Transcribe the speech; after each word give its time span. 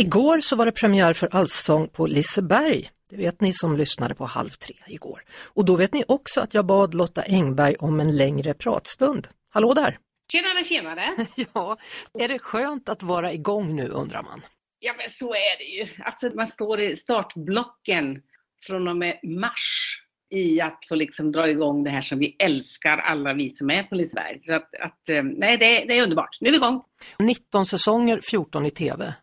Igår 0.00 0.40
så 0.40 0.56
var 0.56 0.66
det 0.66 0.72
premiär 0.72 1.12
för 1.12 1.28
Allsång 1.32 1.88
på 1.88 2.06
Liseberg. 2.06 2.90
Det 3.10 3.16
vet 3.16 3.40
ni 3.40 3.52
som 3.52 3.76
lyssnade 3.76 4.14
på 4.14 4.24
Halv 4.24 4.50
tre 4.50 4.74
igår. 4.86 5.24
Och 5.54 5.64
då 5.64 5.76
vet 5.76 5.94
ni 5.94 6.04
också 6.08 6.40
att 6.40 6.54
jag 6.54 6.66
bad 6.66 6.94
Lotta 6.94 7.22
Engberg 7.22 7.76
om 7.78 8.00
en 8.00 8.16
längre 8.16 8.54
pratstund. 8.54 9.28
Hallå 9.50 9.74
där! 9.74 9.98
Tjenare, 10.32 10.64
tjenare! 10.64 11.26
Ja, 11.54 11.76
är 12.18 12.28
det 12.28 12.38
skönt 12.38 12.88
att 12.88 13.02
vara 13.02 13.32
igång 13.32 13.76
nu 13.76 13.88
undrar 13.88 14.22
man? 14.22 14.40
Ja, 14.78 14.94
men 14.96 15.10
så 15.10 15.34
är 15.34 15.58
det 15.58 15.64
ju. 15.64 16.04
Alltså, 16.04 16.30
man 16.34 16.46
står 16.46 16.80
i 16.80 16.96
startblocken 16.96 18.22
från 18.66 18.88
och 18.88 18.96
med 18.96 19.20
mars 19.22 20.00
i 20.30 20.60
att 20.60 20.78
få 20.88 20.94
liksom 20.94 21.32
dra 21.32 21.48
igång 21.48 21.84
det 21.84 21.90
här 21.90 22.02
som 22.02 22.18
vi 22.18 22.36
älskar 22.38 22.98
alla 22.98 23.32
vi 23.32 23.50
som 23.50 23.70
är 23.70 23.82
på 23.82 23.94
Liseberg. 23.94 24.40
Så 24.42 24.52
att, 24.52 24.74
att, 24.74 25.08
eh, 25.08 25.22
nej, 25.22 25.56
det, 25.58 25.84
det 25.84 25.98
är 25.98 26.02
underbart. 26.02 26.38
Nu 26.40 26.48
är 26.48 26.52
vi 26.52 26.56
igång! 26.56 26.82
19 27.18 27.66
säsonger, 27.66 28.20
14 28.30 28.66
i 28.66 28.70
TV. 28.70 29.14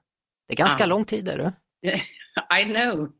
Det 0.47 0.53
är 0.53 0.57
ganska 0.57 0.83
Ja. 0.83 0.87
lång 0.87 1.05
tid 1.05 1.27
är 1.27 1.37
det. 1.37 1.53
I 2.61 2.63
know! 2.65 3.11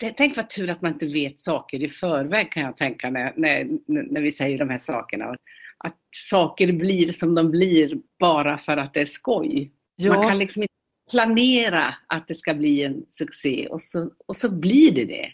Tänk 0.16 0.36
vad 0.36 0.50
tur 0.50 0.70
att 0.70 0.82
man 0.82 0.92
inte 0.92 1.06
vet 1.06 1.40
saker 1.40 1.82
i 1.82 1.88
förväg 1.88 2.52
kan 2.52 2.62
jag 2.62 2.76
tänka 2.76 3.10
när, 3.10 3.32
när, 3.36 3.64
när 3.86 4.20
vi 4.20 4.32
säger 4.32 4.58
de 4.58 4.70
här 4.70 4.78
sakerna. 4.78 5.24
Att, 5.24 5.40
att 5.78 5.98
saker 6.16 6.72
blir 6.72 7.12
som 7.12 7.34
de 7.34 7.50
blir 7.50 7.94
bara 8.18 8.58
för 8.58 8.76
att 8.76 8.94
det 8.94 9.00
är 9.00 9.06
skoj. 9.06 9.72
Ja. 9.96 10.14
Man 10.14 10.28
kan 10.28 10.38
liksom 10.38 10.62
inte 10.62 10.72
planera 11.10 11.94
att 12.06 12.28
det 12.28 12.34
ska 12.34 12.54
bli 12.54 12.82
en 12.84 13.04
succé 13.10 13.66
och 13.70 13.82
så, 13.82 14.10
och 14.26 14.36
så 14.36 14.50
blir 14.50 14.92
det 14.92 15.04
det. 15.04 15.32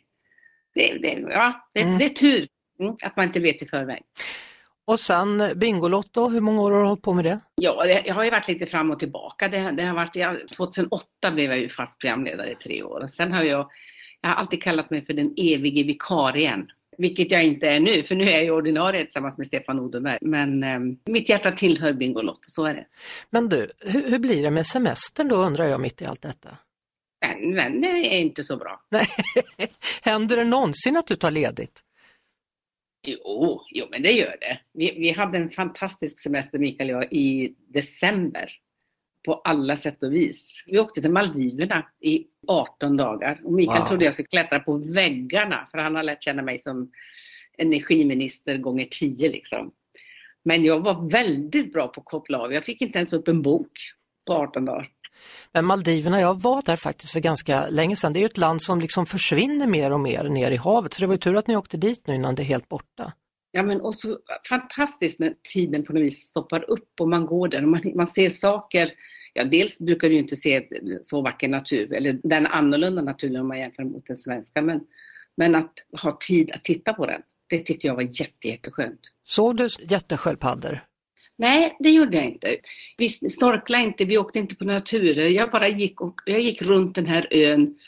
Det, 0.74 0.98
det, 0.98 1.20
ja, 1.30 1.70
det, 1.74 1.80
Mm. 1.82 1.98
det 1.98 2.04
är 2.04 2.08
tur 2.08 2.48
mm, 2.80 2.96
att 3.02 3.16
man 3.16 3.26
inte 3.26 3.40
vet 3.40 3.62
i 3.62 3.66
förväg. 3.66 4.02
Och 4.88 5.00
sen 5.00 5.52
Bingolotto, 5.56 6.28
hur 6.28 6.40
många 6.40 6.62
år 6.62 6.70
har 6.70 6.80
du 6.80 6.86
hållit 6.86 7.02
på 7.02 7.14
med 7.14 7.24
det? 7.24 7.40
Ja, 7.54 7.84
det, 7.84 8.02
jag 8.06 8.14
har 8.14 8.24
ju 8.24 8.30
varit 8.30 8.48
lite 8.48 8.66
fram 8.66 8.90
och 8.90 8.98
tillbaka. 8.98 9.48
Det, 9.48 9.70
det 9.70 9.82
har 9.82 9.94
varit, 9.94 10.16
jag, 10.16 10.48
2008 10.48 11.30
blev 11.30 11.50
jag 11.50 11.58
ju 11.58 11.68
fast 11.68 11.98
programledare 11.98 12.50
i 12.50 12.54
tre 12.54 12.82
år. 12.82 13.00
Och 13.00 13.10
sen 13.10 13.32
har 13.32 13.42
jag, 13.42 13.70
jag 14.20 14.28
har 14.28 14.36
alltid 14.36 14.62
kallat 14.62 14.90
mig 14.90 15.06
för 15.06 15.12
den 15.12 15.34
evige 15.36 15.82
vikarien. 15.82 16.70
Vilket 16.98 17.30
jag 17.30 17.44
inte 17.44 17.68
är 17.68 17.80
nu, 17.80 18.02
för 18.02 18.14
nu 18.14 18.24
är 18.24 18.32
jag 18.32 18.44
ju 18.44 18.50
ordinarie 18.50 19.04
tillsammans 19.04 19.38
med 19.38 19.46
Stefan 19.46 19.80
Odenberg. 19.80 20.18
Men 20.20 20.62
eh, 20.62 20.78
mitt 21.06 21.28
hjärta 21.28 21.50
tillhör 21.50 21.92
Bingolotto, 21.92 22.50
så 22.50 22.64
är 22.64 22.74
det. 22.74 22.86
Men 23.30 23.48
du, 23.48 23.70
hur, 23.80 24.10
hur 24.10 24.18
blir 24.18 24.42
det 24.42 24.50
med 24.50 24.66
semestern 24.66 25.28
då 25.28 25.36
undrar 25.36 25.64
jag 25.64 25.80
mitt 25.80 26.02
i 26.02 26.04
allt 26.04 26.22
detta? 26.22 26.48
Men, 27.26 27.54
men 27.54 27.80
det 27.80 27.88
är 27.88 28.20
inte 28.20 28.44
så 28.44 28.56
bra. 28.56 28.80
Nej. 28.90 29.06
Händer 30.02 30.36
det 30.36 30.44
någonsin 30.44 30.96
att 30.96 31.06
du 31.06 31.16
tar 31.16 31.30
ledigt? 31.30 31.82
Jo, 33.02 33.62
jo 33.74 33.86
men 33.90 34.02
det 34.02 34.12
gör 34.12 34.36
det. 34.40 34.60
Vi, 34.72 34.94
vi 34.98 35.10
hade 35.10 35.38
en 35.38 35.50
fantastisk 35.50 36.18
semester 36.18 36.58
Mikael 36.58 36.90
och 36.90 36.96
jag 36.96 37.12
i 37.12 37.54
december. 37.68 38.50
På 39.24 39.34
alla 39.34 39.76
sätt 39.76 40.02
och 40.02 40.14
vis. 40.14 40.64
Vi 40.66 40.78
åkte 40.78 41.00
till 41.00 41.10
Maldiverna 41.12 41.86
i 42.00 42.24
18 42.46 42.96
dagar. 42.96 43.40
Och 43.44 43.52
Mikael 43.52 43.78
Wow. 43.78 43.88
trodde 43.88 44.04
jag 44.04 44.14
skulle 44.14 44.26
klättra 44.28 44.60
på 44.60 44.76
väggarna 44.76 45.68
för 45.70 45.78
han 45.78 45.94
har 45.94 46.02
lärt 46.02 46.22
känna 46.22 46.42
mig 46.42 46.58
som 46.58 46.90
energiminister 47.58 48.58
gånger 48.58 48.84
10 48.90 49.28
liksom. 49.28 49.72
Men 50.44 50.64
jag 50.64 50.80
var 50.80 51.10
väldigt 51.10 51.72
bra 51.72 51.88
på 51.88 52.00
att 52.00 52.06
koppla 52.06 52.38
av. 52.38 52.52
Jag 52.52 52.64
fick 52.64 52.82
inte 52.82 52.98
ens 52.98 53.12
upp 53.12 53.28
en 53.28 53.42
bok 53.42 53.70
på 54.26 54.32
18 54.32 54.64
dagar. 54.64 54.88
Men 55.52 55.64
Maldiverna, 55.64 56.20
jag 56.20 56.42
var 56.42 56.62
där 56.62 56.76
faktiskt 56.76 57.12
för 57.12 57.20
ganska 57.20 57.68
länge 57.68 57.96
sedan. 57.96 58.12
Det 58.12 58.22
är 58.22 58.26
ett 58.26 58.38
land 58.38 58.62
som 58.62 58.80
liksom 58.80 59.06
försvinner 59.06 59.66
mer 59.66 59.92
och 59.92 60.00
mer 60.00 60.24
ner 60.24 60.50
i 60.50 60.56
havet. 60.56 60.94
Så 60.94 61.00
det 61.00 61.06
var 61.06 61.14
ju 61.14 61.18
tur 61.18 61.36
att 61.36 61.46
ni 61.46 61.56
åkte 61.56 61.76
dit 61.76 62.06
nu 62.06 62.14
innan 62.14 62.34
det 62.34 62.42
är 62.42 62.44
helt 62.44 62.68
borta. 62.68 63.12
Ja 63.52 63.62
men 63.62 63.80
och 63.80 63.94
så 63.94 64.18
fantastiskt 64.48 65.18
när 65.18 65.34
tiden 65.52 65.84
på 65.84 65.92
något 65.92 66.02
vis 66.02 66.18
stoppar 66.18 66.70
upp 66.70 67.00
och 67.00 67.08
man 67.08 67.26
går 67.26 67.48
där 67.48 67.62
och 67.62 67.68
man, 67.68 67.92
man 67.94 68.08
ser 68.08 68.30
saker. 68.30 68.90
Ja 69.34 69.44
dels 69.44 69.78
brukar 69.78 70.08
du 70.08 70.14
inte 70.14 70.36
se 70.36 70.68
så 71.02 71.22
vacker 71.22 71.48
natur, 71.48 71.92
eller 71.92 72.20
den 72.22 72.46
annorlunda 72.46 73.02
naturen 73.02 73.40
om 73.40 73.48
man 73.48 73.58
jämför 73.58 73.84
mot 73.84 74.06
den 74.06 74.16
svenska, 74.16 74.62
men, 74.62 74.80
men 75.36 75.54
att 75.54 75.72
ha 76.02 76.16
tid 76.20 76.50
att 76.50 76.64
titta 76.64 76.92
på 76.92 77.06
den, 77.06 77.20
det 77.46 77.58
tyckte 77.58 77.86
jag 77.86 77.94
var 77.94 78.02
jätte, 78.02 78.48
jätteskönt. 78.48 79.00
Såg 79.24 79.56
du 79.56 79.68
jättesköldpaddor? 79.80 80.80
Nej, 81.38 81.76
det 81.78 81.90
gjorde 81.90 82.16
jag 82.16 82.26
inte. 82.26 82.56
Vi 82.98 83.08
snorklade 83.08 83.84
inte, 83.84 84.04
vi 84.04 84.18
åkte 84.18 84.38
inte 84.38 84.54
på 84.54 84.64
några 84.64 84.80
turer. 84.80 85.26
Jag 85.26 85.50
bara 85.50 85.68
gick, 85.68 86.00
och, 86.00 86.20
jag 86.26 86.40
gick 86.40 86.62
runt 86.62 86.94
den 86.94 87.06
här 87.06 87.28
ön 87.30 87.78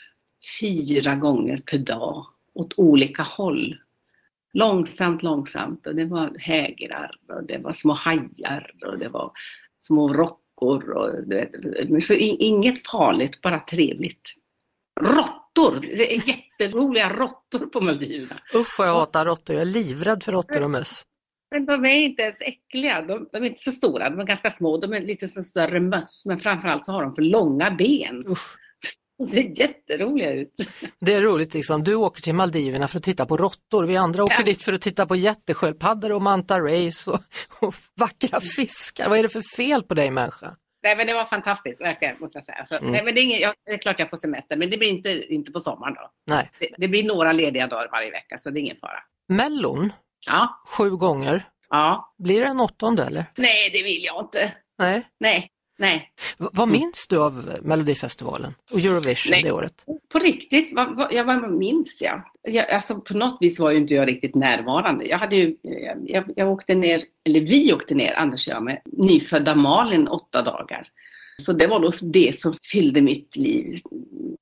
fyra 0.59 1.15
gånger 1.15 1.63
per 1.65 1.77
dag 1.77 2.25
åt 2.53 2.73
olika 2.77 3.23
håll. 3.23 3.77
Långsamt, 4.53 5.23
långsamt 5.23 5.87
och 5.87 5.95
det 5.95 6.05
var 6.05 6.35
hägrar 6.39 7.15
och 7.27 7.43
det 7.43 7.57
var 7.57 7.73
små 7.73 7.93
hajar 7.93 8.71
och 8.85 8.99
det 8.99 9.09
var 9.09 9.31
små 9.87 10.13
rockor 10.13 10.89
och 10.89 11.31
vet, 11.31 11.51
så 12.03 12.13
inget 12.13 12.87
farligt, 12.87 13.41
bara 13.41 13.59
trevligt. 13.59 14.35
Råttor! 15.01 15.79
Det 15.81 16.15
är 16.15 16.27
jätteroliga 16.27 17.13
råttor 17.13 17.65
på 17.65 17.81
Maldiverna. 17.81 18.41
Usch 18.55 18.75
vad 18.79 18.87
jag 18.87 18.93
hatar 18.93 19.25
råttor, 19.25 19.55
jag 19.55 19.61
är 19.61 19.65
livrädd 19.65 20.23
för 20.23 20.31
råttor 20.31 20.63
och 20.63 20.71
möss. 20.71 21.03
Men 21.51 21.65
de 21.65 21.85
är 21.85 21.95
inte 21.95 22.21
ens 22.21 22.41
äckliga. 22.41 23.01
De, 23.01 23.29
de 23.31 23.37
är 23.43 23.47
inte 23.47 23.63
så 23.63 23.71
stora, 23.71 24.09
de 24.09 24.19
är 24.19 24.23
ganska 24.23 24.51
små. 24.51 24.77
De 24.77 24.93
är 24.93 25.01
lite 25.01 25.27
som 25.27 25.43
större 25.43 25.79
möss, 25.79 26.23
men 26.25 26.39
framförallt 26.39 26.85
så 26.85 26.91
har 26.91 27.03
de 27.03 27.15
för 27.15 27.21
långa 27.21 27.71
ben. 27.71 28.23
Usch. 28.27 28.57
De 29.17 29.27
ser 29.27 29.59
jätteroliga 29.59 30.33
ut. 30.33 30.53
Det 30.99 31.13
är 31.13 31.21
roligt 31.21 31.53
liksom, 31.53 31.83
du 31.83 31.95
åker 31.95 32.21
till 32.21 32.35
Maldiverna 32.35 32.87
för 32.87 32.97
att 32.97 33.03
titta 33.03 33.25
på 33.25 33.37
råttor, 33.37 33.85
vi 33.85 33.97
andra 33.97 34.23
åker 34.23 34.35
Ja. 34.39 34.43
dit 34.43 34.61
för 34.63 34.73
att 34.73 34.81
titta 34.81 35.05
på 35.05 35.15
jättesköldpaddor 35.15 36.11
och 36.11 36.21
manta 36.21 36.59
rays 36.59 37.07
och, 37.07 37.19
och 37.61 37.73
vackra 37.99 38.41
fiskar. 38.41 39.09
Vad 39.09 39.19
är 39.19 39.23
det 39.23 39.29
för 39.29 39.57
fel 39.57 39.83
på 39.83 39.93
dig 39.93 40.11
människa? 40.11 40.55
Nej 40.83 40.95
men 40.95 41.07
det 41.07 41.13
var 41.13 41.25
fantastiskt, 41.25 41.81
verkligen, 41.81 42.15
måste 42.19 42.37
jag 42.37 42.45
säga. 42.45 42.65
Så, 42.69 42.85
nej, 42.85 43.03
men 43.05 43.15
det, 43.15 43.21
är 43.21 43.23
inget, 43.23 43.41
ja, 43.41 43.53
det 43.65 43.71
är 43.71 43.77
klart 43.77 43.99
jag 43.99 44.09
får 44.09 44.17
semester, 44.17 44.57
men 44.57 44.69
det 44.69 44.77
blir 44.77 44.89
inte, 44.89 45.33
inte 45.33 45.51
på 45.51 45.59
sommaren 45.59 45.93
då. 45.93 46.11
Nej. 46.27 46.49
Det, 46.59 46.69
det 46.77 46.87
blir 46.87 47.03
några 47.03 47.31
lediga 47.31 47.67
dagar 47.67 47.89
varje 47.91 48.11
vecka, 48.11 48.37
så 48.39 48.49
det 48.49 48.59
är 48.59 48.61
ingen 48.61 48.77
fara. 48.77 49.03
Mellon, 49.29 49.93
Ja, 50.27 50.61
sju 50.67 50.89
gånger. 50.89 51.43
ja. 51.69 52.13
Blir 52.17 52.39
det 52.41 52.47
en 52.47 52.59
åttonde 52.59 53.03
eller? 53.05 53.25
Nej, 53.37 53.69
det 53.73 53.83
vill 53.83 54.03
jag 54.03 54.21
inte. 54.25 54.53
Nej. 54.79 55.07
Nej, 55.19 55.49
nej. 55.79 56.11
V- 56.37 56.47
vad 56.51 56.67
minns 56.67 57.07
du 57.09 57.17
av 57.19 57.59
Melodifestivalen 57.61 58.53
och 58.71 58.79
Eurovision 58.79 59.31
Nej. 59.31 59.43
det 59.43 59.51
året? 59.51 59.85
På 60.11 60.19
riktigt, 60.19 60.69
vad, 60.75 60.95
vad, 60.95 61.13
ja, 61.13 61.23
vad 61.23 61.51
minns 61.51 62.01
jag? 62.01 62.21
jag? 62.41 62.69
Alltså 62.71 62.99
på 63.01 63.13
något 63.13 63.37
vis 63.41 63.59
var 63.59 63.71
ju 63.71 63.77
inte 63.77 63.93
jag 63.93 64.07
riktigt 64.07 64.35
närvarande. 64.35 65.05
Jag 65.05 65.17
hade 65.17 65.35
ju, 65.35 65.55
jag, 65.61 65.97
jag, 66.07 66.23
jag 66.35 66.51
åkte 66.51 66.75
ner, 66.75 67.03
eller 67.25 67.41
vi 67.41 67.73
åkte 67.73 67.95
ner, 67.95 68.13
Anders 68.13 68.47
och 68.47 68.53
jag, 68.53 68.63
med 68.63 68.81
nyfödda 68.85 69.55
Malin 69.55 70.07
åtta 70.07 70.41
dagar. 70.41 70.87
Så 71.41 71.53
det 71.53 71.67
var 71.67 71.79
nog 71.79 71.93
det 72.01 72.39
som 72.39 72.53
fyllde 72.71 73.01
mitt 73.01 73.35
liv, 73.35 73.81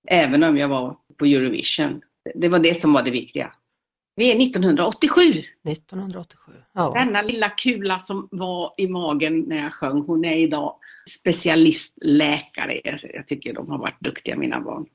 även 0.07 0.43
om 0.43 0.57
jag 0.57 0.67
var 0.67 0.97
på 1.17 1.25
Eurovision. 1.25 2.01
Det 2.35 2.47
var 2.49 2.59
det 2.59 2.81
som 2.81 2.93
var 2.93 3.03
det 3.03 3.11
viktiga. 3.11 3.53
Vi 4.19 4.31
är 4.31 4.43
1987. 4.43 5.21
1987. 5.67 6.51
Ja. 6.73 6.93
Denna 6.95 7.21
lilla 7.21 7.49
kula 7.49 7.99
som 7.99 8.27
var 8.31 8.73
i 8.77 8.87
magen 8.87 9.39
när 9.39 9.63
jag 9.63 9.73
sjöng, 9.73 10.01
hon 10.01 10.25
är 10.25 10.37
idag 10.37 10.75
specialistläkare. 11.09 12.81
Jag, 13.13 13.27
tycker 13.27 13.53
de 13.53 13.69
har 13.69 13.77
varit 13.77 13.99
duktiga 13.99 14.35
mina 14.35 14.61
barn. 14.61 14.85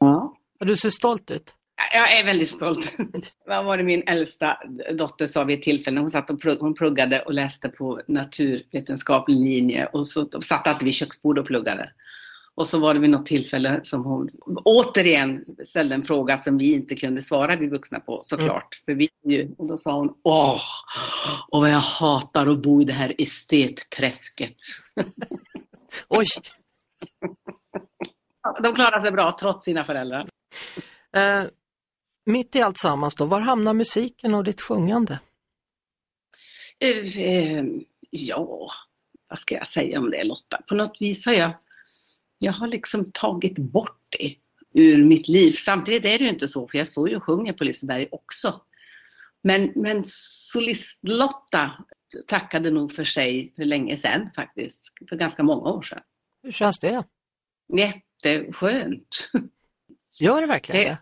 Ja. 0.00 0.36
Du 0.60 0.76
ser 0.76 0.90
stolt 0.90 1.30
ut. 1.30 1.54
Jag 1.92 2.18
är 2.18 2.24
väldigt 2.24 2.50
stolt. 2.50 2.92
Vad 3.46 3.64
var 3.64 3.76
det 3.76 3.82
min 3.82 4.02
äldsta 4.06 4.58
dotter 4.92 5.26
sa 5.26 5.44
vid 5.44 5.58
ett 5.58 5.64
tillfälle 5.64 5.94
när 5.94 6.02
hon 6.02 6.10
satt 6.10 6.30
och 6.30 6.40
plugg, 6.40 6.58
hon 6.58 6.74
pluggade 6.74 7.22
och 7.22 7.34
läste 7.34 7.68
på 7.68 8.00
naturvetenskaplig 8.08 9.36
linje 9.36 9.86
och 9.86 10.08
så 10.08 10.28
satt 10.42 10.66
alltid 10.66 10.86
vid 10.86 10.94
köksbordet 10.94 11.42
och 11.42 11.46
pluggade. 11.46 11.90
Och 12.54 12.66
så 12.66 12.78
var 12.78 12.94
det 12.94 13.00
vid 13.00 13.10
något 13.10 13.26
tillfälle 13.26 13.80
som 13.84 14.04
hon 14.04 14.30
återigen 14.64 15.44
ställde 15.64 15.94
en 15.94 16.04
fråga 16.04 16.38
som 16.38 16.58
vi 16.58 16.72
inte 16.72 16.94
kunde 16.94 17.22
svara 17.22 17.56
vi 17.56 17.66
vuxna 17.66 18.00
på 18.00 18.20
såklart. 18.24 18.82
För 18.84 18.94
vi 18.94 19.08
ju, 19.24 19.54
och 19.58 19.66
då 19.66 19.78
sa 19.78 19.92
hon 19.92 20.14
Åh, 20.22 20.60
och 21.48 21.60
vad 21.60 21.70
jag 21.70 21.80
hatar 21.80 22.46
att 22.46 22.62
bo 22.62 22.82
i 22.82 22.84
det 22.84 22.92
här 22.92 23.14
estetträsket. 23.18 24.56
Oj! 26.08 26.26
De 28.62 28.74
klarar 28.74 29.00
sig 29.00 29.12
bra 29.12 29.36
trots 29.40 29.64
sina 29.64 29.84
föräldrar. 29.84 30.28
Eh, 31.16 31.44
mitt 32.24 32.56
i 32.56 32.62
allt 32.62 32.78
sammans 32.78 33.14
då, 33.14 33.24
var 33.26 33.40
hamnar 33.40 33.74
musiken 33.74 34.34
och 34.34 34.44
ditt 34.44 34.60
sjungande? 34.60 35.18
Eh, 36.78 37.18
eh, 37.18 37.64
ja, 38.10 38.70
vad 39.28 39.38
ska 39.38 39.54
jag 39.54 39.68
säga 39.68 39.98
om 39.98 40.10
det 40.10 40.24
Lotta? 40.24 40.62
På 40.68 40.74
något 40.74 40.96
vis 41.00 41.26
har 41.26 41.32
jag, 41.32 41.50
jag 42.42 42.52
har 42.52 42.66
liksom 42.66 43.10
tagit 43.12 43.58
bort 43.58 44.14
ur 44.74 45.04
mitt 45.04 45.28
liv. 45.28 45.52
Samtidigt 45.52 46.04
är 46.04 46.18
det 46.18 46.24
ju 46.24 46.30
inte 46.30 46.48
så, 46.48 46.68
för 46.68 46.78
jag 46.78 46.88
står 46.88 47.08
ju 47.08 47.16
och 47.16 47.22
sjunger 47.24 47.52
på 47.52 47.64
Liseberg 47.64 48.08
också. 48.12 48.60
Men, 49.42 49.72
men 49.74 50.02
solist-Lotta 50.06 51.70
tackade 52.26 52.70
nog 52.70 52.92
för 52.92 53.04
sig 53.04 53.52
för 53.56 53.64
länge 53.64 53.96
sedan 53.96 54.30
faktiskt, 54.36 54.82
för 55.08 55.16
ganska 55.16 55.42
många 55.42 55.70
år 55.70 55.82
sedan. 55.82 56.00
Hur 56.42 56.50
känns 56.50 56.78
det? 56.78 57.04
Jätteskönt. 57.76 59.30
Gör 60.20 60.40
det 60.40 60.46
verkligen 60.46 60.80
Det- 60.82 60.88
det? 60.88 60.98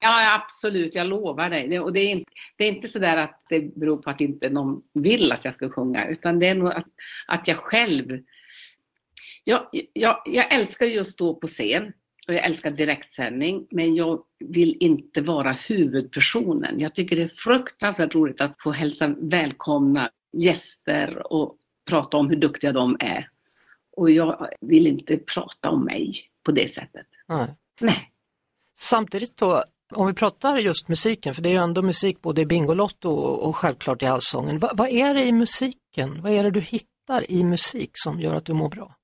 Ja, 0.00 0.34
absolut, 0.34 0.94
jag 0.94 1.06
lovar 1.06 1.50
dig. 1.50 1.68
Det, 1.68 1.80
och 1.80 1.92
det, 1.92 2.00
är 2.00 2.10
inte, 2.10 2.30
det 2.56 2.64
är 2.64 2.68
inte 2.68 2.88
så 2.88 2.98
där 2.98 3.16
att 3.16 3.42
det 3.48 3.76
beror 3.76 3.96
på 3.96 4.10
att 4.10 4.20
inte 4.20 4.48
någon 4.50 4.82
vill 4.94 5.32
att 5.32 5.44
jag 5.44 5.54
ska 5.54 5.70
sjunga, 5.70 6.06
utan 6.08 6.38
det 6.38 6.46
är 6.46 6.54
nog 6.54 6.68
att, 6.72 6.86
att 7.26 7.48
jag 7.48 7.56
själv... 7.56 8.22
Jag, 9.44 9.66
jag, 9.92 10.22
jag 10.24 10.52
älskar 10.52 10.86
ju 10.86 11.00
att 11.00 11.08
stå 11.08 11.34
på 11.34 11.46
scen 11.46 11.92
och 12.28 12.34
jag 12.34 12.44
älskar 12.44 12.70
direktsändning, 12.70 13.66
men 13.70 13.94
jag 13.94 14.22
vill 14.38 14.76
inte 14.80 15.20
vara 15.20 15.52
huvudpersonen. 15.52 16.80
Jag 16.80 16.94
tycker 16.94 17.16
det 17.16 17.22
är 17.22 17.28
fruktansvärt 17.28 18.14
roligt 18.14 18.40
att 18.40 18.62
få 18.62 18.70
hälsa 18.70 19.14
välkomna 19.18 20.10
gäster 20.32 21.32
och 21.32 21.56
prata 21.88 22.16
om 22.16 22.28
hur 22.28 22.36
duktiga 22.36 22.72
de 22.72 22.96
är. 23.00 23.28
Och 23.96 24.10
jag 24.10 24.48
vill 24.60 24.86
inte 24.86 25.16
prata 25.16 25.70
om 25.70 25.84
mig 25.84 26.14
på 26.42 26.52
det 26.52 26.74
sättet. 26.74 27.06
Nej. 27.28 27.48
Nej. 27.80 28.10
Samtidigt 28.74 29.36
då, 29.36 29.62
om 29.94 30.06
vi 30.06 30.14
pratar 30.14 30.56
just 30.56 30.88
musiken, 30.88 31.34
för 31.34 31.42
det 31.42 31.48
är 31.48 31.52
ju 31.52 31.58
ändå 31.58 31.82
musik 31.82 32.20
både 32.22 32.40
i 32.40 32.46
Bingolotto 32.46 33.10
och, 33.10 33.56
självklart 33.56 34.02
i 34.02 34.06
Allsången. 34.06 34.58
Va, 34.58 34.70
vad 34.74 34.88
är 34.88 35.14
det 35.14 35.24
i 35.24 35.32
musiken? 35.32 36.22
Vad 36.22 36.32
är 36.32 36.44
det 36.44 36.50
du 36.50 36.60
hittar 36.60 37.30
i 37.30 37.44
musik 37.44 37.90
som 37.94 38.20
gör 38.20 38.34
att 38.34 38.44
du 38.44 38.52
mår 38.52 38.68
bra? 38.68 38.96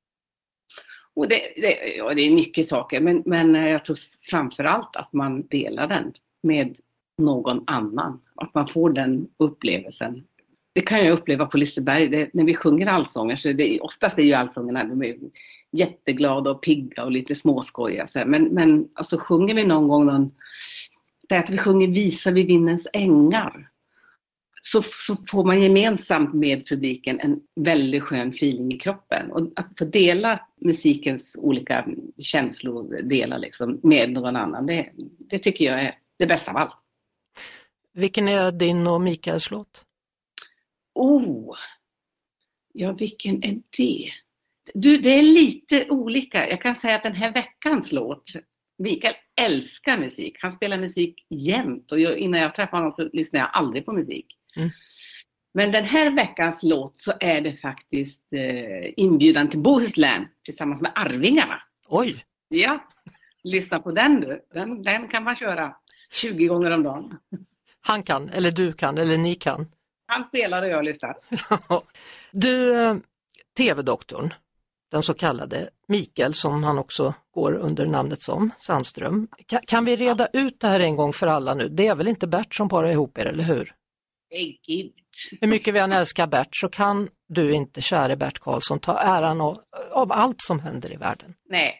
Och 1.18 1.28
det, 1.28 1.40
det, 1.56 1.96
ja, 1.96 2.14
det 2.14 2.22
är 2.22 2.34
mycket 2.34 2.68
saker, 2.68 3.00
men, 3.00 3.22
men 3.26 3.56
eh, 3.56 3.68
jag 3.68 3.84
tror 3.84 3.98
framförallt 4.30 4.96
att 4.96 5.12
man 5.12 5.46
delar 5.46 5.86
den 5.86 6.12
med 6.42 6.76
någon 7.18 7.64
annan. 7.66 8.20
Att 8.34 8.54
man 8.54 8.68
får 8.68 8.90
den 8.90 9.28
upplevelsen. 9.36 10.24
Det 10.74 10.80
kan 10.80 10.98
jag 10.98 11.12
uppleva 11.18 11.46
på 11.46 11.56
Liseberg. 11.56 12.08
Det, 12.08 12.30
när 12.34 12.44
vi 12.44 12.54
sjunger 12.54 12.86
allsånger 12.86 13.36
så 13.36 13.52
det, 13.52 13.80
oftast 13.80 14.18
är 14.18 14.22
ju 14.22 14.32
allsångerna 14.32 14.84
de 14.84 15.02
är 15.02 15.16
jätteglada 15.72 16.50
och 16.50 16.62
pigga 16.62 17.04
och 17.04 17.12
lite 17.12 17.34
småskojiga. 17.36 18.08
så. 18.08 18.22
Men, 18.26 18.44
men 18.44 18.88
alltså 18.94 19.18
sjunger 19.18 19.54
vi 19.54 19.64
någon 19.64 19.88
gång 19.88 20.06
någon, 20.06 20.30
säg 21.28 21.38
att 21.38 21.50
vi 21.50 21.58
sjunger 21.58 21.88
Visa 21.88 22.30
vid 22.30 22.46
vindens 22.46 22.88
ängar. 22.92 23.68
Så, 24.72 24.82
så 24.82 25.16
får 25.28 25.44
man 25.44 25.62
gemensamt 25.62 26.34
med 26.34 26.68
publiken 26.68 27.20
en 27.20 27.40
väldigt 27.56 28.02
skön 28.02 28.28
feeling 28.28 28.72
i 28.72 28.78
kroppen. 28.78 29.32
Och 29.32 29.48
att 29.56 29.78
få 29.78 29.84
dela 29.84 30.40
musikens 30.60 31.36
olika 31.38 31.86
känslodelar 32.18 33.38
liksom 33.38 33.80
med 33.82 34.12
någon 34.12 34.36
annan, 34.36 34.66
det, 34.66 34.90
det 35.18 35.38
tycker 35.38 35.64
jag 35.64 35.82
är 35.82 35.98
det 36.18 36.26
bästa 36.26 36.50
av 36.50 36.56
allt. 36.56 36.74
Vilken 37.92 38.28
är 38.28 38.52
din 38.52 38.86
och 38.86 39.00
Mikaels 39.00 39.50
låt? 39.50 39.84
Oh! 40.94 41.56
Ja, 42.72 42.92
vilken 42.92 43.44
är 43.44 43.60
det? 43.76 44.10
Du, 44.74 44.98
det 44.98 45.18
är 45.18 45.22
lite 45.22 45.90
olika. 45.90 46.48
Jag 46.48 46.62
kan 46.62 46.76
säga 46.76 46.96
att 46.96 47.02
den 47.02 47.14
här 47.14 47.32
veckans 47.32 47.92
låt, 47.92 48.32
Mikael 48.78 49.14
älskar 49.40 49.98
musik. 49.98 50.36
Han 50.40 50.52
spelar 50.52 50.78
musik 50.78 51.26
jämt 51.30 51.92
och 51.92 52.00
jag, 52.00 52.18
innan 52.18 52.40
jag 52.40 52.54
träffade 52.54 52.82
honom 52.82 52.92
så 52.92 53.08
lyssnade 53.12 53.44
jag 53.44 53.50
aldrig 53.52 53.86
på 53.86 53.92
musik. 53.92 54.37
Mm. 54.56 54.70
Men 55.54 55.72
den 55.72 55.84
här 55.84 56.10
veckans 56.10 56.62
låt 56.62 56.98
så 56.98 57.12
är 57.20 57.40
det 57.40 57.56
faktiskt 57.56 58.32
eh, 58.32 58.92
inbjudan 58.96 59.50
till 59.50 59.58
Bohuslän 59.58 60.28
tillsammans 60.44 60.80
med 60.82 60.92
Arvingarna. 60.94 61.62
Oj, 61.88 62.24
Ja, 62.48 62.84
lyssna 63.44 63.80
på 63.80 63.92
den 63.92 64.20
du. 64.20 64.40
Den, 64.54 64.82
den 64.82 65.08
kan 65.08 65.24
man 65.24 65.36
köra 65.36 65.76
20 66.12 66.46
gånger 66.46 66.70
om 66.70 66.82
dagen. 66.82 67.18
han 67.80 68.02
kan, 68.02 68.28
eller 68.28 68.50
du 68.50 68.72
kan, 68.72 68.98
eller 68.98 69.18
ni 69.18 69.34
kan. 69.34 69.66
Han 70.06 70.24
spelar 70.24 70.62
och 70.62 70.68
jag 70.68 70.84
lyssnar. 70.84 71.16
Du, 72.32 72.82
eh, 72.84 72.96
TV-doktorn, 73.56 74.34
den 74.90 75.02
så 75.02 75.14
kallade 75.14 75.70
Mikael 75.88 76.34
som 76.34 76.64
han 76.64 76.78
också 76.78 77.14
går 77.30 77.52
under 77.52 77.86
namnet 77.86 78.22
som, 78.22 78.50
Sandström. 78.58 79.28
Kan, 79.46 79.60
kan 79.66 79.84
vi 79.84 79.96
reda 79.96 80.28
ut 80.32 80.60
det 80.60 80.68
här 80.68 80.80
en 80.80 80.96
gång 80.96 81.12
för 81.12 81.26
alla 81.26 81.54
nu? 81.54 81.68
Det 81.68 81.86
är 81.86 81.94
väl 81.94 82.08
inte 82.08 82.26
Bert 82.26 82.54
som 82.54 82.68
parar 82.68 82.88
ihop 82.88 83.18
er, 83.18 83.26
eller 83.26 83.44
hur? 83.44 83.74
Gud. 84.66 84.92
Hur 85.40 85.48
mycket 85.48 85.74
vi 85.74 85.78
än 85.78 85.92
älskar 85.92 86.26
Bert 86.26 86.48
så 86.52 86.68
kan 86.68 87.08
du 87.28 87.52
inte, 87.52 87.80
käre 87.80 88.16
Bert 88.16 88.38
Karlsson, 88.38 88.78
ta 88.80 88.98
äran 88.98 89.40
av, 89.40 89.58
av 89.92 90.12
allt 90.12 90.36
som 90.42 90.60
händer 90.60 90.92
i 90.92 90.96
världen. 90.96 91.34
Nej, 91.50 91.74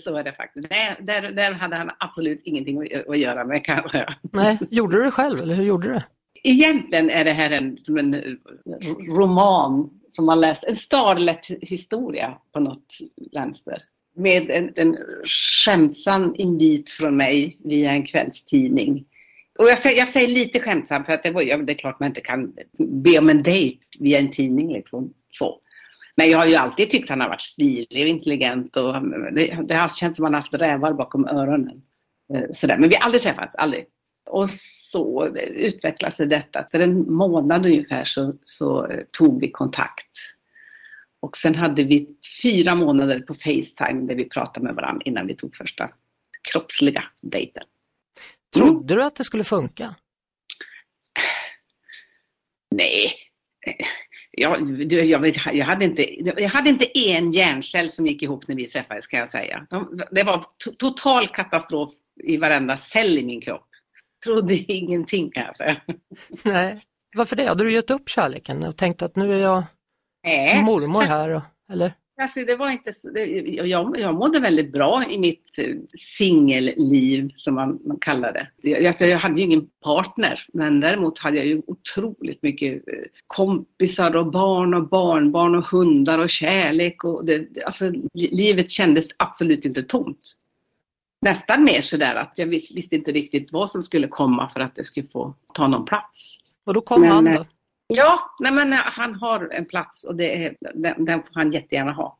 så 0.00 0.16
är 0.16 0.24
det 0.24 0.32
faktiskt. 0.32 0.66
Nej, 0.70 0.96
där, 1.00 1.22
där 1.32 1.52
hade 1.52 1.76
han 1.76 1.90
absolut 1.98 2.42
ingenting 2.44 2.82
att- 2.82 3.08
att 3.08 3.18
göra 3.18 3.44
med 3.44 3.64
kanske. 3.64 4.06
Nej, 4.32 4.58
gjorde 4.70 4.96
du 4.96 5.04
det 5.04 5.10
själv 5.10 5.40
eller 5.40 5.54
hur 5.54 5.64
gjorde 5.64 5.88
du 5.88 5.94
det? 5.94 6.04
Egentligen 6.42 7.10
är 7.10 7.24
det 7.24 7.32
här 7.32 7.50
en, 7.50 7.76
som 7.82 7.98
en 7.98 8.14
eh, 8.14 8.20
roman 9.16 9.90
som 10.08 10.26
man 10.26 10.40
läst, 10.40 10.64
en 10.64 10.76
starlätt 10.76 11.46
historia 11.60 12.38
på 12.54 12.60
något 12.60 12.86
vänster. 13.32 13.78
Med 14.16 14.50
en, 14.50 14.72
en 14.76 14.96
skämtsam 15.64 16.34
invit 16.38 16.90
från 16.90 17.16
mig 17.16 17.58
via 17.64 17.90
en 17.90 18.06
kvällstidning. 18.06 19.04
Och 19.58 19.68
jag 19.68 19.78
säger, 19.78 19.98
jag 19.98 20.08
säger 20.08 20.28
lite 20.28 20.60
skämtsamt, 20.60 21.06
för 21.06 21.12
att 21.12 21.22
det, 21.22 21.30
var, 21.30 21.42
ja, 21.42 21.56
det 21.56 21.72
är 21.72 21.76
klart 21.76 22.00
man 22.00 22.08
inte 22.08 22.20
kan 22.20 22.52
be 22.78 23.18
om 23.18 23.30
en 23.30 23.42
dejt 23.42 23.78
via 23.98 24.18
en 24.18 24.30
tidning. 24.30 24.72
Liksom, 24.72 25.14
så. 25.30 25.60
Men 26.16 26.30
jag 26.30 26.38
har 26.38 26.46
ju 26.46 26.54
alltid 26.54 26.90
tyckt 26.90 27.08
han 27.08 27.20
har 27.20 27.28
varit 27.28 27.40
stilig 27.40 28.02
och 28.02 28.08
intelligent 28.08 28.76
och 28.76 28.94
det, 29.32 29.58
det 29.68 29.74
har 29.74 29.88
känts 29.88 30.16
som 30.16 30.24
att 30.24 30.26
han 30.26 30.34
har 30.34 30.40
haft 30.40 30.54
rävar 30.54 30.92
bakom 30.92 31.26
öronen. 31.26 31.82
Eh, 32.34 32.42
sådär. 32.52 32.78
Men 32.78 32.88
vi 32.88 32.94
har 32.94 33.04
aldrig 33.04 33.22
träffats, 33.22 33.56
aldrig. 33.56 33.86
Och 34.30 34.50
så 34.50 35.26
utvecklade 35.54 36.14
sig 36.14 36.26
detta. 36.26 36.66
För 36.70 36.80
en 36.80 37.12
månad 37.12 37.66
ungefär 37.66 38.04
så, 38.04 38.34
så 38.42 38.86
eh, 38.86 39.00
tog 39.10 39.40
vi 39.40 39.50
kontakt. 39.50 40.10
Och 41.20 41.36
sen 41.36 41.54
hade 41.54 41.84
vi 41.84 42.08
fyra 42.42 42.74
månader 42.74 43.20
på 43.20 43.34
Facetime 43.34 44.06
där 44.06 44.14
vi 44.14 44.28
pratade 44.28 44.66
med 44.66 44.74
varandra 44.74 45.02
innan 45.04 45.26
vi 45.26 45.34
tog 45.34 45.56
första 45.56 45.90
kroppsliga 46.52 47.04
dejten. 47.22 47.64
Trodde 48.56 48.94
du 48.94 49.04
att 49.04 49.16
det 49.16 49.24
skulle 49.24 49.44
funka? 49.44 49.94
Nej. 52.70 53.14
Jag, 54.32 54.80
jag, 54.90 55.20
vet, 55.20 55.36
jag, 55.52 55.66
hade 55.66 55.84
inte, 55.84 56.24
jag 56.42 56.48
hade 56.48 56.70
inte 56.70 56.98
en 56.98 57.30
hjärncell 57.30 57.88
som 57.88 58.06
gick 58.06 58.22
ihop 58.22 58.48
när 58.48 58.56
vi 58.56 58.66
träffades 58.66 59.06
kan 59.06 59.20
jag 59.20 59.30
säga. 59.30 59.66
De, 59.70 60.02
det 60.10 60.22
var 60.22 60.44
to, 60.64 60.70
total 60.78 61.28
katastrof 61.28 61.92
i 62.22 62.36
varenda 62.36 62.76
cell 62.76 63.18
i 63.18 63.24
min 63.24 63.40
kropp. 63.40 63.66
Trodde 64.24 64.54
ingenting 64.54 65.30
kan 65.30 65.42
jag 65.42 65.56
säga. 65.56 65.80
Nej. 66.42 66.80
Varför 67.16 67.36
det? 67.36 67.48
Hade 67.48 67.64
du 67.64 67.72
gett 67.72 67.90
upp 67.90 68.08
kärleken 68.08 68.64
och 68.64 68.76
tänkt 68.76 69.02
att 69.02 69.16
nu 69.16 69.34
är 69.34 69.38
jag 69.38 69.62
Nej. 70.24 70.62
mormor 70.62 71.02
här? 71.02 71.28
Och, 71.30 71.42
eller? 71.72 71.92
Alltså, 72.20 72.44
det 72.44 72.56
var 72.56 72.70
inte, 72.70 72.92
det, 73.14 73.26
jag, 73.66 73.98
jag 73.98 74.14
mådde 74.14 74.40
väldigt 74.40 74.72
bra 74.72 75.04
i 75.10 75.18
mitt 75.18 75.58
eh, 75.58 75.74
singelliv, 75.98 77.30
som 77.36 77.54
man, 77.54 77.78
man 77.84 77.98
kallar 78.00 78.32
det. 78.32 78.70
Jag, 78.70 78.86
alltså, 78.86 79.04
jag 79.04 79.18
hade 79.18 79.40
ju 79.40 79.46
ingen 79.46 79.68
partner, 79.84 80.46
men 80.52 80.80
däremot 80.80 81.18
hade 81.18 81.36
jag 81.36 81.46
ju 81.46 81.62
otroligt 81.66 82.42
mycket 82.42 82.72
eh, 82.72 82.94
kompisar 83.26 84.16
och 84.16 84.30
barn 84.30 84.74
och 84.74 84.88
barnbarn 84.88 85.54
och 85.54 85.64
hundar 85.64 86.18
och 86.18 86.30
kärlek. 86.30 87.04
Och 87.04 87.24
det, 87.24 87.48
alltså, 87.66 87.84
li- 88.14 88.30
livet 88.32 88.70
kändes 88.70 89.08
absolut 89.16 89.64
inte 89.64 89.82
tomt. 89.82 90.36
Nästan 91.22 91.64
mer 91.64 91.80
sådär 91.80 92.14
att 92.14 92.32
jag 92.38 92.46
vis- 92.46 92.70
visste 92.76 92.94
inte 92.96 93.12
riktigt 93.12 93.52
vad 93.52 93.70
som 93.70 93.82
skulle 93.82 94.08
komma 94.08 94.48
för 94.48 94.60
att 94.60 94.74
det 94.76 94.84
skulle 94.84 95.08
få 95.08 95.34
ta 95.54 95.68
någon 95.68 95.84
plats. 95.84 96.38
Och 96.66 96.74
då 96.74 96.80
kom 96.80 97.00
Men, 97.00 97.10
han 97.10 97.26
eh, 97.26 97.34
då? 97.38 97.44
Ja, 97.92 98.36
nej, 98.40 98.52
men 98.52 98.72
eh, 98.72 98.78
han 98.82 99.14
har 99.14 99.48
en 99.52 99.64
plats 99.64 100.04
och 100.04 100.16
det 100.16 100.54
den, 100.60 101.04
den 101.04 101.22
får 101.22 101.34
han 101.34 101.52
jättegärna 101.52 101.92
ha. 101.92 102.18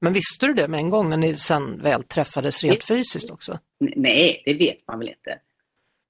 Men 0.00 0.12
visste 0.12 0.46
du 0.46 0.54
det 0.54 0.68
med 0.68 0.80
en 0.80 0.90
gång 0.90 1.10
när 1.10 1.16
ni 1.16 1.34
sen 1.34 1.82
väl 1.82 2.02
träffades 2.02 2.62
rent 2.62 2.84
fysiskt 2.84 3.30
också? 3.30 3.58
Nej, 3.78 4.42
det 4.44 4.54
vet 4.54 4.86
man 4.88 4.98
väl 4.98 5.08
inte. 5.08 5.38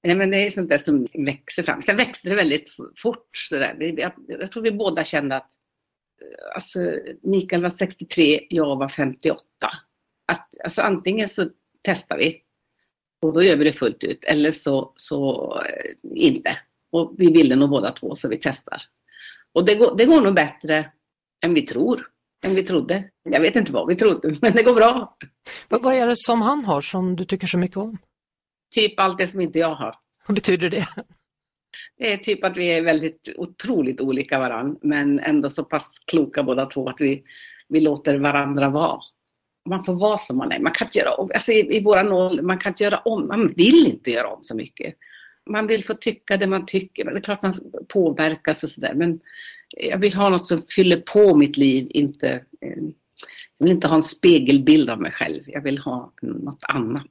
Nej, 0.03 0.15
men 0.15 0.31
det 0.31 0.37
är 0.37 0.51
sånt 0.51 0.69
där 0.69 0.77
som 0.77 1.07
växer 1.13 1.63
fram. 1.63 1.81
Sen 1.81 1.97
växte 1.97 2.29
det 2.29 2.35
väldigt 2.35 2.69
fort. 2.97 3.29
Så 3.49 3.55
där. 3.55 3.99
Jag, 3.99 4.11
jag 4.27 4.51
tror 4.51 4.63
vi 4.63 4.71
båda 4.71 5.03
kände 5.03 5.35
att 5.35 5.51
eh, 6.21 6.55
alltså, 6.55 6.79
Mikael 7.21 7.61
var 7.61 7.69
63, 7.69 8.45
jag 8.49 8.75
var 8.75 8.89
58. 8.89 9.43
Att, 10.25 10.49
alltså, 10.63 10.81
antingen 10.81 11.29
så 11.29 11.49
testar 11.83 12.17
vi 12.17 12.41
och 13.21 13.33
då 13.33 13.43
gör 13.43 13.57
vi 13.57 13.63
det 13.63 13.73
fullt 13.73 14.03
ut 14.03 14.23
eller 14.23 14.51
så, 14.51 14.93
så 14.95 15.53
eh, 15.65 15.91
inte. 16.15 16.57
Och 16.89 17.13
vi 17.17 17.31
ville 17.31 17.55
nog 17.55 17.69
båda 17.69 17.91
två 17.91 18.15
så 18.15 18.29
vi 18.29 18.37
testar. 18.37 18.81
Och 19.53 19.65
det 19.65 19.75
går, 19.75 19.97
det 19.97 20.05
går 20.05 20.21
nog 20.21 20.35
bättre 20.35 20.91
än 21.45 21.53
vi 21.53 21.61
tror. 21.61 22.07
Än 22.45 22.55
vi 22.55 22.63
trodde. 22.63 23.09
Jag 23.23 23.41
vet 23.41 23.55
inte 23.55 23.71
vad 23.71 23.87
vi 23.87 23.95
trodde, 23.95 24.35
men 24.41 24.53
det 24.53 24.63
går 24.63 24.73
bra. 24.73 25.17
Vad, 25.69 25.81
vad 25.81 25.95
är 25.95 26.07
det 26.07 26.17
som 26.17 26.41
han 26.41 26.65
har 26.65 26.81
som 26.81 27.15
du 27.15 27.25
tycker 27.25 27.47
så 27.47 27.57
mycket 27.57 27.77
om? 27.77 27.97
Typ 28.75 28.99
allt 28.99 29.17
det 29.17 29.27
som 29.27 29.41
inte 29.41 29.59
jag 29.59 29.75
har. 29.75 29.95
Vad 30.27 30.35
betyder 30.35 30.69
det? 30.69 30.87
Det 31.97 32.13
är 32.13 32.17
typ 32.17 32.43
att 32.43 32.57
vi 32.57 32.67
är 32.67 32.81
väldigt 32.81 33.29
otroligt 33.35 34.01
olika 34.01 34.39
varann 34.39 34.77
men 34.81 35.19
ändå 35.19 35.49
så 35.49 35.63
pass 35.63 35.99
kloka 36.07 36.43
båda 36.43 36.65
två 36.65 36.89
att 36.89 37.01
vi, 37.01 37.23
vi 37.67 37.79
låter 37.79 38.17
varandra 38.17 38.69
vara. 38.69 38.99
man 39.69 39.83
får 39.83 39.93
vara 39.93 40.17
som 40.17 40.37
man 40.37 40.51
är. 40.51 40.59
Man 40.59 40.71
kan 40.71 40.87
inte 40.87 40.99
göra 40.99 41.13
om, 41.13 41.31
alltså 41.35 41.51
i, 41.51 41.77
i 41.77 41.83
våran 41.83 42.11
ålder, 42.11 42.43
man 42.43 42.57
kan 42.57 42.71
inte 42.71 42.83
göra 42.83 42.97
om, 42.97 43.27
man 43.27 43.47
vill 43.47 43.87
inte 43.87 44.11
göra 44.11 44.27
om 44.27 44.43
så 44.43 44.55
mycket. 44.55 44.95
Man 45.49 45.67
vill 45.67 45.85
få 45.85 45.93
tycka 45.93 46.37
det 46.37 46.47
man 46.47 46.65
tycker, 46.65 47.05
det 47.05 47.17
är 47.17 47.21
klart 47.21 47.41
man 47.41 47.53
påverkas 47.87 48.63
och 48.63 48.69
sådär. 48.69 48.93
Men 48.93 49.19
jag 49.77 49.97
vill 49.97 50.13
ha 50.13 50.29
något 50.29 50.47
som 50.47 50.61
fyller 50.61 50.97
på 50.97 51.35
mitt 51.35 51.57
liv, 51.57 51.87
inte 51.89 52.29
eh, 52.61 52.83
jag 53.57 53.65
vill 53.65 53.75
inte 53.75 53.87
ha 53.87 53.95
en 53.95 54.03
spegelbild 54.03 54.89
av 54.89 55.01
mig 55.01 55.11
själv, 55.11 55.43
jag 55.47 55.61
vill 55.61 55.77
ha 55.77 56.11
något 56.21 56.63
annat. 56.73 57.07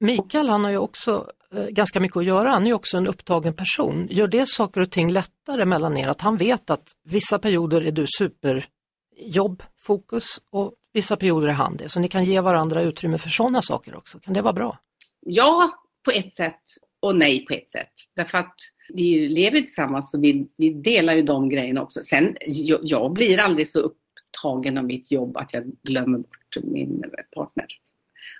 Mikael 0.00 0.48
han 0.48 0.64
har 0.64 0.70
ju 0.70 0.76
också 0.76 1.30
eh, 1.54 1.66
ganska 1.66 2.00
mycket 2.00 2.16
att 2.16 2.24
göra, 2.24 2.48
han 2.48 2.62
är 2.62 2.66
ju 2.66 2.74
också 2.74 2.96
en 2.96 3.06
upptagen 3.06 3.54
person. 3.54 4.08
Gör 4.10 4.26
det 4.26 4.48
saker 4.48 4.80
och 4.80 4.90
ting 4.90 5.12
lättare 5.12 5.64
mellan 5.64 5.96
er? 5.96 6.08
Att 6.08 6.20
han 6.20 6.36
vet 6.36 6.70
att 6.70 6.92
vissa 7.02 7.38
perioder 7.38 7.82
är 7.82 7.92
du 7.92 8.06
superjobb, 8.18 9.62
fokus 9.78 10.24
och 10.50 10.74
vissa 10.92 11.16
perioder 11.16 11.48
är 11.48 11.52
han 11.52 11.76
det. 11.76 11.88
Så 11.88 12.00
ni 12.00 12.08
kan 12.08 12.24
ge 12.24 12.40
varandra 12.40 12.82
utrymme 12.82 13.18
för 13.18 13.28
sådana 13.28 13.62
saker 13.62 13.96
också. 13.96 14.18
Kan 14.18 14.34
det 14.34 14.42
vara 14.42 14.52
bra? 14.52 14.78
Ja, 15.20 15.70
på 16.04 16.10
ett 16.10 16.34
sätt 16.34 16.62
och 17.02 17.16
nej 17.16 17.46
på 17.46 17.54
ett 17.54 17.70
sätt. 17.70 17.92
Därför 18.16 18.38
att 18.38 18.54
vi 18.88 19.28
lever 19.28 19.60
tillsammans 19.60 20.14
och 20.14 20.24
vi, 20.24 20.48
vi 20.56 20.70
delar 20.70 21.14
ju 21.14 21.22
de 21.22 21.48
grejerna 21.48 21.82
också. 21.82 22.02
Sen, 22.02 22.36
jag, 22.46 22.80
jag 22.82 23.12
blir 23.12 23.40
aldrig 23.40 23.68
så 23.68 23.80
upptagen 23.80 24.78
av 24.78 24.84
mitt 24.84 25.10
jobb 25.10 25.36
att 25.36 25.52
jag 25.52 25.64
glömmer 25.82 26.18
bort 26.18 26.56
min 26.62 27.02
partner. 27.34 27.66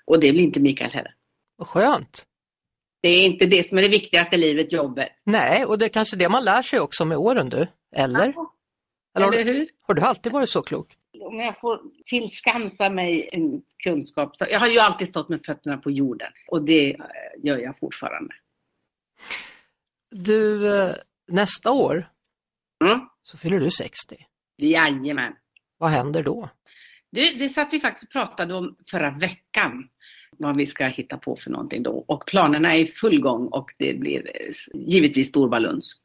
Och 0.05 0.21
det 0.21 0.33
blir 0.33 0.43
inte 0.43 0.61
Mikael 0.61 0.91
heller. 0.91 1.15
Vad 1.57 1.69
skönt! 1.69 2.27
Det 3.03 3.09
är 3.09 3.25
inte 3.27 3.47
det 3.47 3.67
som 3.67 3.79
är 3.79 3.83
det 3.83 3.89
viktigaste 3.89 4.37
i 4.37 4.39
livet, 4.39 4.73
jobbet. 4.73 5.09
Nej, 5.25 5.65
och 5.65 5.79
det 5.79 5.85
är 5.85 5.89
kanske 5.89 6.17
det 6.17 6.29
man 6.29 6.45
lär 6.45 6.63
sig 6.63 6.81
också 6.81 7.05
med 7.05 7.19
åren 7.19 7.49
du, 7.49 7.67
eller? 7.97 8.33
Ja, 8.37 8.53
Eller 9.17 9.39
eller 9.39 9.53
hur? 9.53 9.69
har 9.81 9.95
du 9.95 10.03
alltid 10.03 10.33
varit 10.33 10.49
så 10.49 10.63
klok? 10.63 10.95
Om 11.21 11.39
jag 11.39 11.61
får 11.61 11.81
tillskansa 12.07 12.91
mig 12.91 13.29
en 13.33 13.63
kunskap. 13.85 14.37
Så 14.37 14.45
jag 14.51 14.61
har 14.61 14.69
ju 14.69 14.79
alltid 14.79 15.09
stått 15.09 15.29
med 15.29 15.41
fötterna 15.47 15.77
på 15.77 15.91
jorden 15.91 16.29
och 16.49 16.65
det 16.65 16.91
eh, 16.95 17.01
gör 17.43 17.59
jag 17.59 17.79
fortfarande. 17.79 18.35
Du, 20.11 20.69
eh, 20.79 20.95
nästa 21.29 21.71
år 21.71 22.09
Mm. 22.85 23.01
så 23.23 23.39
fyller 23.39 23.61
du 23.61 23.71
60. 23.71 24.17
Jajamän. 24.59 25.33
Vad 25.79 25.91
händer 25.91 26.23
då? 26.23 26.49
Du, 27.13 27.35
det 27.35 27.49
satt 27.49 27.69
vi 27.73 27.81
faktiskt 27.81 28.05
och 28.05 28.11
pratade 28.11 28.55
om 28.55 28.77
förra 28.91 29.11
veckan. 29.11 29.89
Vad 30.39 30.57
vi 30.57 30.67
ska 30.67 30.87
hitta 30.87 31.17
på 31.19 31.37
för 31.37 31.51
någonting 31.51 31.83
då. 31.83 32.05
Och 32.09 32.27
planerna 32.27 32.75
är 32.77 32.79
i 32.79 32.87
full 32.87 33.21
gång 33.21 33.47
och 33.47 33.71
det 33.79 33.95
blir 34.01 34.31
eh, 34.35 34.53
givetvis 34.75 35.29
storbaluns. 35.29 35.97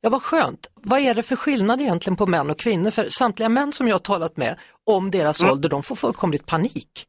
Ja, 0.00 0.10
vad 0.10 0.22
skönt. 0.22 0.70
Vad 0.74 1.00
är 1.00 1.14
det 1.14 1.22
för 1.22 1.36
skillnad 1.36 1.80
egentligen 1.80 2.16
på 2.16 2.26
män 2.26 2.50
och 2.50 2.58
kvinnor? 2.58 2.90
För 2.90 3.08
samtliga 3.08 3.48
män 3.48 3.72
som 3.72 3.88
jag 3.88 3.94
har 3.94 3.98
talat 4.00 4.36
med 4.36 4.58
om 4.84 5.10
deras 5.10 5.40
Mm. 5.40 5.52
ålder, 5.52 5.68
de 5.68 5.82
får 5.82 5.96
fullkomligt 5.96 6.46
panik. 6.46 7.06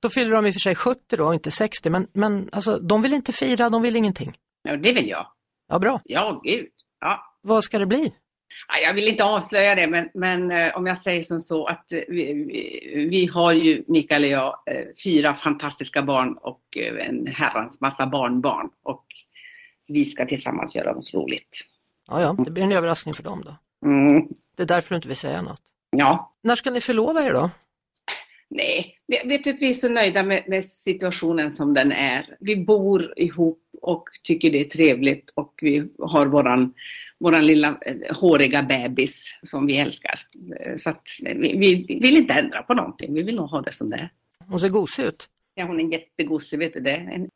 Då 0.00 0.08
fyller 0.10 0.30
de 0.30 0.46
i 0.46 0.50
och 0.50 0.54
för 0.54 0.60
sig 0.60 0.74
70 0.74 1.16
då, 1.16 1.34
inte 1.34 1.50
60, 1.50 1.90
men, 1.90 2.06
men 2.12 2.48
alltså, 2.52 2.78
de 2.78 3.02
vill 3.02 3.12
inte 3.12 3.32
fira, 3.32 3.70
de 3.70 3.82
vill 3.82 3.96
ingenting. 3.96 4.36
Ja, 4.62 4.76
det 4.76 4.92
vill 4.92 5.08
jag. 5.08 5.26
Ja, 5.68 5.78
bra. 5.78 6.00
Ja, 6.04 6.40
gud. 6.44 6.68
Ja. 7.00 7.36
Vad 7.40 7.64
ska 7.64 7.78
det 7.78 7.86
bli? 7.86 8.14
Ja, 8.68 8.78
Jag 8.88 8.94
vill 8.94 9.08
inte 9.08 9.24
avslöja 9.24 9.74
det, 9.74 9.86
men, 9.86 10.08
men 10.14 10.50
eh, 10.50 10.76
om 10.76 10.86
jag 10.86 10.98
säger 10.98 11.22
som 11.22 11.40
så 11.40 11.66
att 11.66 11.92
eh, 11.92 12.00
vi, 12.08 12.32
vi, 12.32 13.06
vi 13.10 13.26
har 13.26 13.52
ju, 13.52 13.84
Mikael 13.88 14.22
och 14.24 14.28
jag, 14.30 14.58
eh, 14.66 14.84
fyra 15.04 15.34
fantastiska 15.34 16.02
barn 16.02 16.36
och 16.40 16.76
en 17.00 17.26
herrans 17.26 17.80
massa 17.80 18.06
barnbarn. 18.06 18.70
Och 18.82 19.04
vi 19.86 20.04
ska 20.04 20.26
tillsammans 20.26 20.74
göra 20.76 20.92
något 20.92 21.14
roligt. 21.14 21.60
Ja, 22.08 22.20
ja, 22.22 22.36
det 22.44 22.50
blir 22.50 22.62
en 22.64 22.72
överraskning 22.72 23.14
för 23.14 23.22
dem 23.22 23.42
då. 23.46 23.56
Mm. 23.88 24.28
Det 24.56 24.62
är 24.62 24.66
därför 24.66 24.88
du 24.88 24.96
inte 24.96 25.08
vill 25.08 25.16
säga 25.16 25.42
något. 25.42 25.62
Ja, 25.90 26.32
När 26.42 26.54
ska 26.54 26.70
ni 26.70 26.80
förlova 26.80 27.22
er 27.22 27.32
då? 27.32 27.50
nej, 28.48 28.98
vet 29.24 29.44
du 29.44 29.52
vi 29.52 29.70
är 29.70 29.74
så 29.74 29.88
nöjda 29.88 30.22
med, 30.22 30.44
med 30.48 30.64
situationen 30.64 31.52
som 31.52 31.74
den 31.74 31.92
är. 31.92 32.36
Vi 32.40 32.56
bor 32.56 33.12
ihop 33.18 33.58
och 33.82 34.04
tycker 34.24 34.50
det 34.50 34.60
är 34.60 34.64
trevligt 34.64 35.30
och 35.34 35.54
vi 35.62 35.88
har 35.98 36.26
våran, 36.26 36.74
våran 37.18 37.46
lilla 37.46 37.78
eh, 37.86 38.16
håriga 38.16 38.62
bebis 38.62 39.38
som 39.42 39.66
vi 39.66 39.76
älskar. 39.76 40.18
Eh, 40.60 40.76
Så 40.76 40.90
att 40.90 41.02
vi, 41.20 41.56
vi 41.88 41.98
vill 42.02 42.16
inte 42.16 42.34
ändra 42.34 42.62
på 42.62 42.74
någonting, 42.74 43.14
vi 43.14 43.22
vill 43.22 43.36
nog 43.36 43.48
ha 43.50 43.60
det 43.62 43.72
som 43.72 43.90
det 43.90 43.96
är. 43.96 44.10
Hon 44.48 44.60
ser 44.60 44.68
gosig 44.68 45.04
ut. 45.04 45.28
Ja, 45.54 45.64
hon 45.64 45.80
är 45.80 45.92
jättegosig, 45.92 46.58
vet 46.58 46.72
du 46.74 46.80
det? 46.80 46.96
En, 46.96 47.28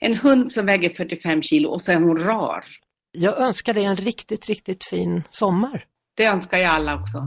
en 0.00 0.14
hund 0.14 0.52
som 0.52 0.66
väger 0.66 0.90
45 0.90 1.42
kilo 1.42 1.68
och 1.68 1.82
så 1.82 1.92
är 1.92 1.96
hon 1.96 2.16
rar. 2.18 2.64
Jag 3.12 3.40
önskar 3.40 3.74
dig 3.74 3.84
en 3.84 3.96
riktigt, 3.96 4.46
riktigt 4.46 4.84
fin 4.90 5.22
sommar. 5.30 5.84
Det 6.16 6.24
önskar 6.24 6.58
jag 6.58 6.70
alla 6.70 6.94
också. 7.00 7.18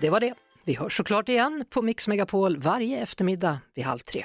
Det 0.00 0.10
var 0.10 0.20
det. 0.20 0.34
Vi 0.64 0.74
hörs 0.76 0.96
såklart 0.96 1.28
igen 1.28 1.64
på 1.70 1.82
Mix 1.82 2.08
Megapol 2.08 2.56
varje 2.58 2.98
eftermiddag 3.02 3.58
vid 3.74 3.84
halv 3.84 3.98
tre. 3.98 4.24